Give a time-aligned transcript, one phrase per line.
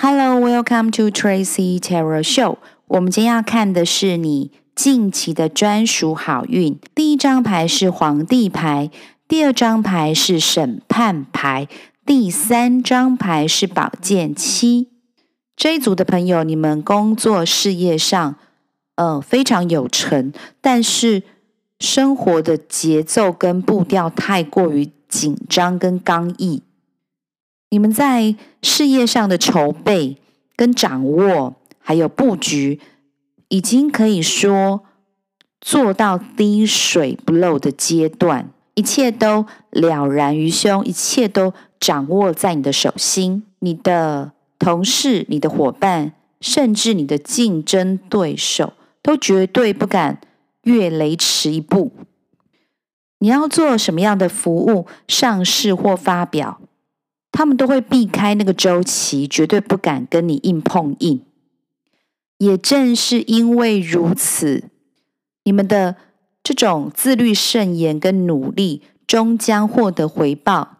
[0.00, 2.58] Hello, Welcome to Tracy Tarot Show。
[2.86, 6.78] 我们今天要看的是你近期的专属好运。
[6.94, 8.92] 第一张牌是皇帝牌，
[9.26, 11.66] 第二张牌是审判牌，
[12.06, 14.88] 第三张牌是宝剑七。
[15.56, 18.36] 这一组的朋友，你们工作事业上，
[18.94, 21.24] 呃，非常有成，但是
[21.80, 26.62] 生活的节奏跟步调太过于紧张跟刚毅。
[27.70, 30.16] 你们在事业上的筹备
[30.56, 32.80] 跟掌握，还有布局，
[33.48, 34.84] 已经可以说
[35.60, 43.44] 做到滴水不漏的阶段，一切都了然于胸，一切都掌握在你的手心。
[43.60, 48.72] 你的同事、你的伙伴，甚至你的竞争对手，
[49.02, 50.20] 都绝对不敢
[50.62, 51.92] 越雷池一步。
[53.18, 56.60] 你要做什么样的服务、上市或发表？
[57.30, 61.22] 他们都会避开那个周期，绝对不敢跟你硬碰硬。
[62.38, 64.64] 也正是因为如此，
[65.44, 65.96] 你们的
[66.42, 70.78] 这种自律、慎言跟努力，终将获得回报。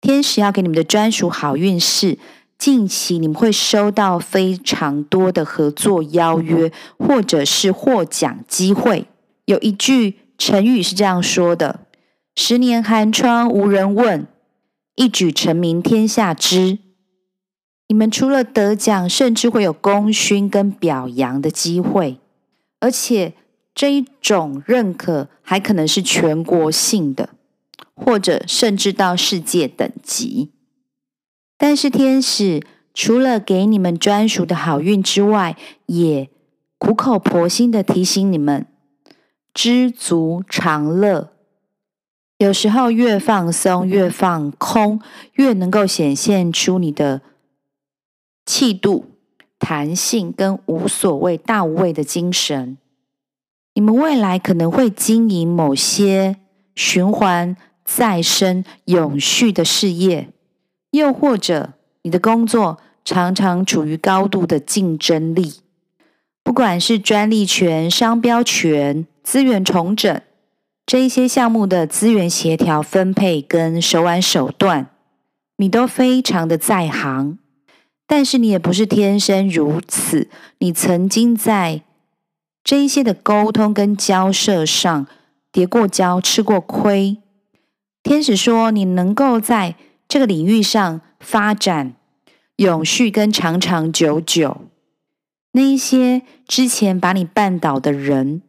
[0.00, 2.18] 天使要给你们的专属好运是，
[2.56, 9.06] 近期你们会收到非常多的合作邀约，或者是获奖机会。
[9.46, 11.80] 有一句成语是这样说的
[12.36, 14.26] ：“十年寒窗无人问。”
[14.98, 16.80] 一举成名天下知，
[17.86, 22.18] 你们除了得奖，甚至会有功勋跟表扬的机会，
[22.80, 23.34] 而且
[23.72, 27.30] 这一种认可还可能是全国性的，
[27.94, 30.50] 或者甚至到世界等级。
[31.56, 32.60] 但是天使
[32.92, 36.28] 除了给你们专属的好运之外，也
[36.76, 38.66] 苦口婆心的提醒你们：
[39.54, 41.37] 知足常乐。
[42.38, 45.00] 有时候越放松、越放空，
[45.32, 47.20] 越能够显现出你的
[48.46, 49.06] 气度、
[49.58, 52.78] 弹性跟无所谓、大无畏的精神。
[53.74, 56.36] 你们未来可能会经营某些
[56.76, 60.28] 循环再生、永续的事业，
[60.92, 65.54] 又或者你的工作常常处于高度的竞争力，
[66.44, 70.22] 不管是专利权、商标权、资源重整。
[70.88, 74.86] 这一些项目的资源协调分配跟手腕手段，
[75.58, 77.36] 你都非常的在行，
[78.06, 81.82] 但是你也不是天生如此，你曾经在
[82.64, 85.06] 这一些的沟通跟交涉上
[85.52, 87.18] 跌过跤、吃过亏。
[88.02, 89.74] 天使说，你能够在
[90.08, 91.96] 这个领域上发展
[92.56, 94.62] 永续跟长长久久，
[95.52, 98.40] 那一些之前把你绊倒的人。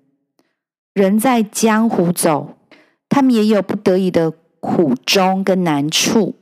[0.99, 2.57] 人在江湖走，
[3.07, 6.35] 他们也有不得已的苦衷跟难处，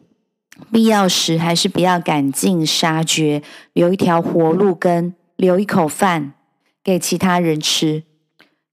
[0.72, 6.34] 必要时还是不要赶尽杀绝，留一条活路跟留一口饭
[6.84, 8.02] 给其他人吃。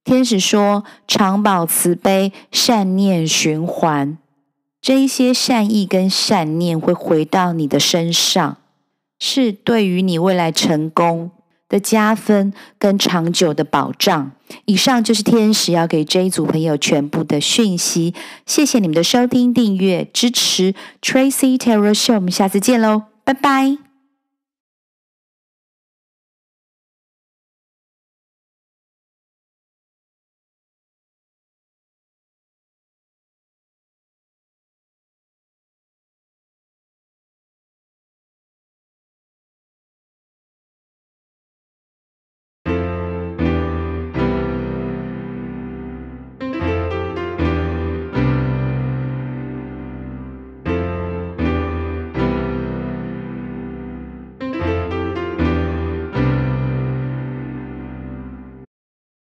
[0.03, 4.17] 天使说：常保慈悲，善念循环，
[4.81, 8.57] 这一些善意跟善念会回到你的身上，
[9.19, 11.31] 是对于你未来成功
[11.75, 14.31] 的加分跟长久的保障。
[14.67, 18.15] 以上就是天使要给这一组朋友全部的讯息。
[18.47, 20.75] 谢谢你们的收听、订阅、支持。
[21.03, 23.84] Tracy Terror Show，我们下次见喽，拜拜。